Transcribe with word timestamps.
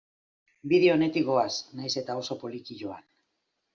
Bide 0.71 0.87
onetik 0.93 1.29
goaz, 1.29 1.53
nahiz 1.81 1.93
eta 2.03 2.17
oso 2.23 2.39
poliki 2.45 2.79
joan. 2.85 3.09